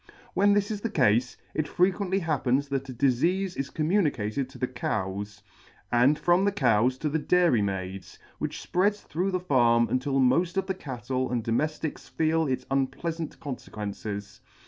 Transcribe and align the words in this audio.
When 0.33 0.53
this 0.53 0.71
is 0.71 0.81
the 0.81 0.89
cafe, 0.89 1.35
it 1.53 1.67
frequently 1.67 2.17
happens 2.17 2.69
that 2.69 2.89
a 2.89 2.91
dif 2.91 3.11
eafe 3.13 3.55
is 3.55 3.69
communicated 3.69 4.49
to 4.49 4.57
the 4.57 4.65
Cows, 4.67 5.43
and 5.91 6.17
from 6.17 6.43
the 6.43 6.51
Cows 6.51 6.97
to 6.97 7.07
the 7.07 7.19
Dairy 7.19 7.61
maids, 7.61 8.17
which 8.39 8.67
fpreads 8.71 9.03
through 9.05 9.29
the 9.29 9.39
farm 9.39 9.87
until 9.91 10.19
moft 10.19 10.57
of 10.57 10.65
the 10.65 10.73
cattle 10.73 11.29
and 11.31 11.43
domeftics 11.43 12.09
feel 12.09 12.47
its 12.47 12.65
unpleafant 12.71 13.37
confequences. 13.39 14.39